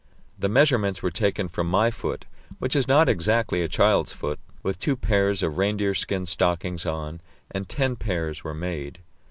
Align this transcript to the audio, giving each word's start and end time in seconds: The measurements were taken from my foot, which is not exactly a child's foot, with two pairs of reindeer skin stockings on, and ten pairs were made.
The 0.39 0.49
measurements 0.49 1.03
were 1.03 1.11
taken 1.11 1.47
from 1.47 1.67
my 1.69 1.91
foot, 1.91 2.25
which 2.57 2.75
is 2.75 2.87
not 2.87 3.07
exactly 3.07 3.61
a 3.61 3.67
child's 3.67 4.11
foot, 4.11 4.39
with 4.63 4.79
two 4.79 4.95
pairs 4.95 5.43
of 5.43 5.59
reindeer 5.59 5.93
skin 5.93 6.25
stockings 6.25 6.87
on, 6.87 7.21
and 7.51 7.69
ten 7.69 7.95
pairs 7.97 8.43
were 8.43 8.55
made. 8.55 8.97